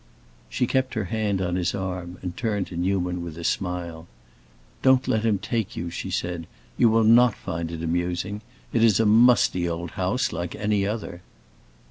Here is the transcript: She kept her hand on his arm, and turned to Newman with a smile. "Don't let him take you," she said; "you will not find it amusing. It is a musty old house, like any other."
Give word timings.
She 0.49 0.65
kept 0.65 0.95
her 0.95 1.03
hand 1.03 1.43
on 1.43 1.55
his 1.55 1.75
arm, 1.75 2.17
and 2.23 2.35
turned 2.35 2.65
to 2.69 2.75
Newman 2.75 3.21
with 3.23 3.37
a 3.37 3.43
smile. 3.43 4.07
"Don't 4.81 5.07
let 5.07 5.23
him 5.23 5.37
take 5.37 5.75
you," 5.75 5.91
she 5.91 6.09
said; 6.09 6.47
"you 6.75 6.89
will 6.89 7.03
not 7.03 7.35
find 7.35 7.69
it 7.71 7.83
amusing. 7.83 8.41
It 8.73 8.83
is 8.83 8.99
a 8.99 9.05
musty 9.05 9.69
old 9.69 9.91
house, 9.91 10.33
like 10.33 10.55
any 10.55 10.87
other." 10.87 11.21